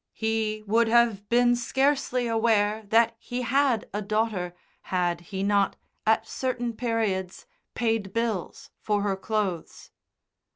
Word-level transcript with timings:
He 0.15 0.63
would 0.65 0.87
have 0.87 1.29
been 1.29 1.55
scarcely 1.55 2.25
aware 2.25 2.85
that 2.87 3.15
he 3.19 3.43
had 3.43 3.87
a 3.93 4.01
daughter 4.01 4.55
had 4.89 5.21
he 5.21 5.43
not, 5.43 5.75
at 6.07 6.27
certain 6.27 6.73
periods, 6.75 7.45
paid 7.75 8.11
bills 8.11 8.71
for 8.79 9.03
her 9.03 9.15
clothes. 9.15 9.91